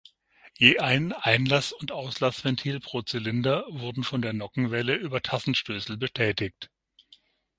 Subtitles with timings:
[0.57, 6.71] Je ein Einlass- und Auslassventil pro Zylinder wurden von der Nockenwelle über Tassenstößel betätigt.